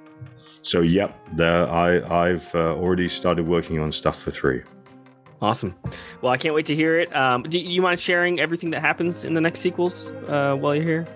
so, 0.62 0.80
yep, 0.80 1.18
there, 1.34 1.68
I, 1.68 2.28
I've 2.28 2.54
uh, 2.54 2.74
already 2.76 3.08
started 3.08 3.46
working 3.46 3.78
on 3.78 3.92
stuff 3.92 4.22
for 4.22 4.30
three. 4.30 4.62
Awesome. 5.42 5.74
Well, 6.20 6.32
I 6.32 6.36
can't 6.36 6.54
wait 6.54 6.66
to 6.66 6.74
hear 6.74 7.00
it. 7.00 7.14
Um, 7.14 7.42
do, 7.42 7.50
do, 7.50 7.58
you 7.58 7.82
mind 7.82 7.98
sharing 7.98 8.38
everything 8.38 8.70
that 8.70 8.80
happens 8.80 9.24
in 9.24 9.34
the 9.34 9.40
next 9.40 9.58
sequels 9.58 10.10
uh, 10.28 10.54
while 10.54 10.74
you're 10.74 10.84
here? 10.84 11.08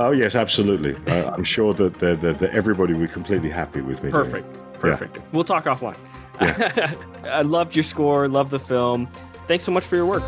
Oh 0.00 0.10
yes, 0.10 0.34
absolutely. 0.34 0.96
uh, 1.06 1.30
I'm 1.30 1.44
sure 1.44 1.72
that, 1.74 1.98
that, 2.00 2.20
that, 2.20 2.38
that, 2.38 2.50
everybody 2.50 2.94
will 2.94 3.02
be 3.02 3.08
completely 3.08 3.48
happy 3.48 3.80
with 3.80 4.02
me. 4.02 4.10
Perfect. 4.10 4.52
Perfect. 4.80 5.16
Yeah. 5.16 5.22
We'll 5.32 5.44
talk 5.44 5.64
offline. 5.64 5.96
Yeah. 6.40 6.94
I 7.24 7.42
loved 7.42 7.76
your 7.76 7.84
score. 7.84 8.26
Love 8.26 8.50
the 8.50 8.58
film. 8.58 9.08
Thanks 9.46 9.62
so 9.62 9.70
much 9.70 9.84
for 9.84 9.94
your 9.94 10.06
work. 10.06 10.24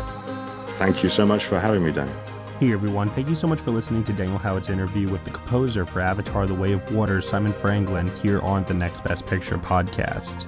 thank 0.65 1.03
you 1.03 1.09
so 1.09 1.25
much 1.25 1.43
for 1.43 1.59
having 1.59 1.83
me, 1.83 1.91
Daniel. 1.91 2.17
Hey 2.59 2.71
everyone, 2.71 3.09
thank 3.09 3.27
you 3.27 3.35
so 3.35 3.47
much 3.47 3.59
for 3.59 3.71
listening 3.71 4.05
to 4.05 4.13
Daniel 4.13 4.37
Howard's 4.37 4.69
interview 4.69 5.09
with 5.09 5.25
the 5.25 5.31
composer 5.31 5.85
for 5.85 5.99
Avatar 5.99 6.45
The 6.45 6.53
Way 6.53 6.71
of 6.71 6.95
Water, 6.95 7.19
Simon 7.19 7.51
Franglen, 7.51 8.09
here 8.21 8.39
on 8.39 8.63
the 8.65 8.73
Next 8.73 9.03
Best 9.03 9.25
Picture 9.27 9.57
podcast. 9.57 10.47